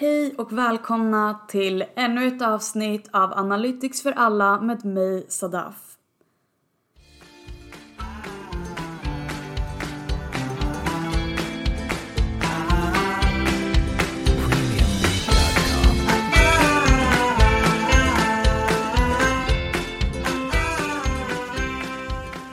[0.00, 5.96] Hej och välkomna till ännu ett avsnitt av Analytics för alla med mig Sadaf.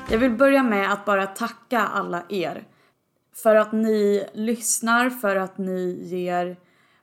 [0.09, 2.63] Jag vill börja med att bara tacka alla er.
[3.43, 6.57] För att ni lyssnar, för att ni ger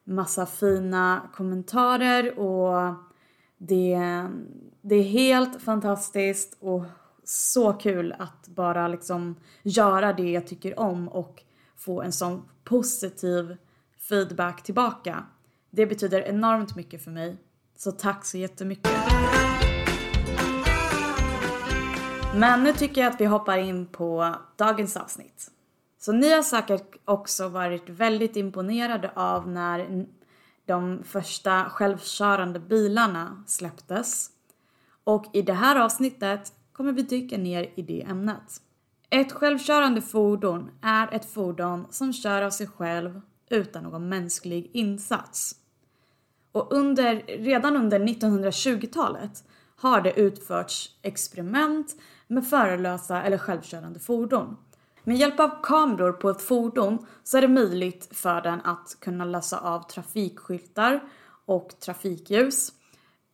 [0.04, 2.94] massa fina kommentarer och
[3.58, 3.98] det,
[4.82, 6.84] det är helt fantastiskt och
[7.24, 11.42] så kul att bara liksom göra det jag tycker om och
[11.76, 13.56] få en sån positiv
[14.08, 15.24] feedback tillbaka.
[15.70, 17.36] Det betyder enormt mycket för mig.
[17.76, 18.92] Så tack så jättemycket.
[22.34, 25.50] Men nu tycker jag att vi hoppar in på dagens avsnitt.
[26.04, 30.06] Så ni har säkert också varit väldigt imponerade av när
[30.66, 34.30] de första självkörande bilarna släpptes.
[35.04, 38.60] Och i det här avsnittet kommer vi dyka ner i det ämnet.
[39.10, 45.56] Ett självkörande fordon är ett fordon som kör av sig själv utan någon mänsklig insats.
[46.52, 49.44] Och under, redan under 1920-talet
[49.76, 51.96] har det utförts experiment
[52.26, 54.56] med förarlösa eller självkörande fordon.
[55.06, 59.24] Med hjälp av kameror på ett fordon så är det möjligt för den att kunna
[59.24, 61.02] läsa av trafikskyltar
[61.46, 62.72] och trafikljus.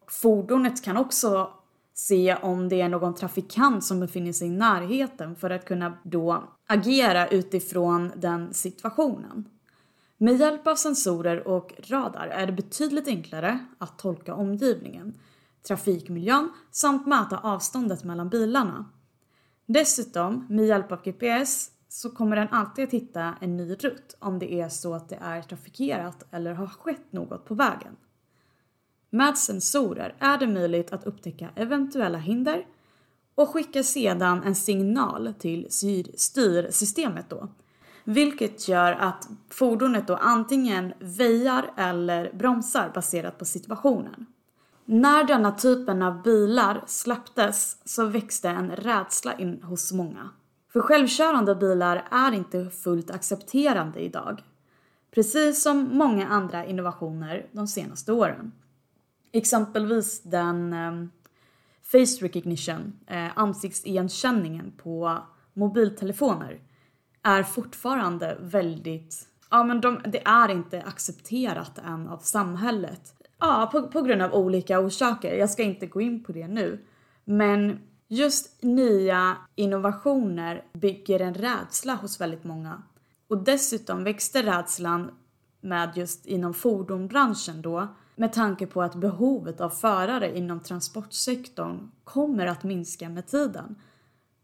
[0.09, 1.51] Fordonet kan också
[1.95, 6.45] se om det är någon trafikant som befinner sig i närheten för att kunna då
[6.69, 9.49] agera utifrån den situationen.
[10.19, 15.15] Med hjälp av sensorer och radar är det betydligt enklare att tolka omgivningen,
[15.69, 18.84] trafikmiljön samt mäta avståndet mellan bilarna.
[19.73, 24.39] Dessutom, med hjälp av GPS, så kommer den alltid att hitta en ny rutt om
[24.39, 27.97] det är så att det är trafikerat eller har skett något på vägen.
[29.11, 32.67] Med sensorer är det möjligt att upptäcka eventuella hinder
[33.35, 35.67] och skicka sedan en signal till
[36.17, 37.49] styrsystemet då.
[38.05, 44.27] Vilket gör att fordonet då antingen väjar eller bromsar baserat på situationen.
[44.93, 50.31] När denna typen av bilar släpptes så växte en rädsla in hos många.
[50.73, 54.43] För självkörande bilar är inte fullt accepterande idag.
[55.11, 58.53] Precis som många andra innovationer de senaste åren.
[59.33, 61.06] Exempelvis den eh,
[61.83, 65.19] face recognition, eh, ansiktsigenkänningen på
[65.53, 66.61] mobiltelefoner
[67.23, 73.15] är fortfarande väldigt, ja men de, det är inte accepterat än av samhället.
[73.41, 75.34] Ja, på, på grund av olika orsaker.
[75.34, 76.84] Jag ska inte gå in på det nu.
[77.25, 77.78] Men
[78.09, 82.83] just nya innovationer bygger en rädsla hos väldigt många.
[83.29, 85.11] Och dessutom växte rädslan
[85.61, 92.47] med just inom fordonbranschen då med tanke på att behovet av förare inom transportsektorn kommer
[92.47, 93.77] att minska med tiden.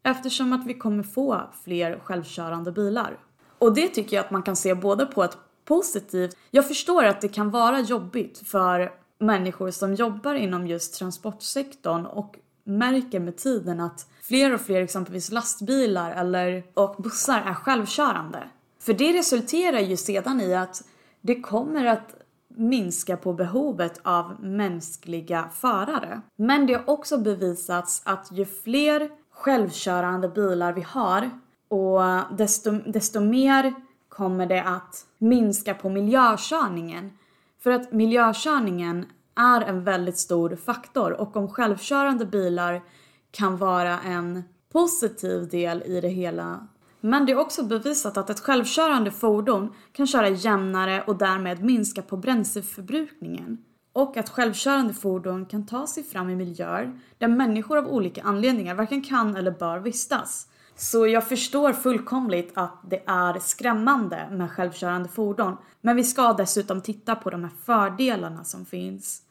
[0.02, 3.18] Eftersom att vi kommer få fler självkörande bilar.
[3.58, 6.36] Och det tycker jag att man kan se både på ett positivt.
[6.50, 12.36] Jag förstår att det kan vara jobbigt för människor som jobbar inom just transportsektorn och
[12.64, 18.42] märker med tiden att fler och fler exempelvis lastbilar eller, och bussar är självkörande.
[18.80, 20.84] För det resulterar ju sedan i att
[21.20, 22.14] det kommer att
[22.48, 26.20] minska på behovet av mänskliga förare.
[26.36, 31.30] Men det har också bevisats att ju fler självkörande bilar vi har
[31.68, 33.74] och desto, desto mer
[34.16, 37.10] kommer det att minska på miljökörningen.
[37.62, 39.06] För att miljökörningen
[39.36, 42.82] är en väldigt stor faktor och om självkörande bilar
[43.30, 46.68] kan vara en positiv del i det hela.
[47.00, 52.02] Men det är också bevisat att ett självkörande fordon kan köra jämnare och därmed minska
[52.02, 53.58] på bränsleförbrukningen.
[53.92, 58.74] Och att självkörande fordon kan ta sig fram i miljöer där människor av olika anledningar
[58.74, 60.48] varken kan eller bör vistas.
[60.76, 65.56] Så jag förstår fullkomligt att det är skrämmande med självkörande fordon.
[65.80, 69.22] Men vi ska dessutom titta på de här fördelarna som finns.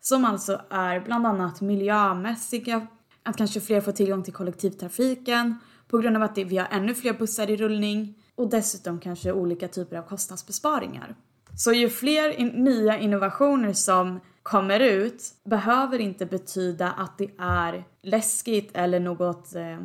[0.00, 2.86] Som alltså är bland annat miljömässiga,
[3.22, 5.58] att kanske fler får tillgång till kollektivtrafiken
[5.88, 9.68] på grund av att vi har ännu fler bussar i rullning och dessutom kanske olika
[9.68, 11.14] typer av kostnadsbesparingar.
[11.56, 17.84] Så ju fler in nya innovationer som kommer ut behöver inte betyda att det är
[18.02, 19.78] läskigt eller något eh,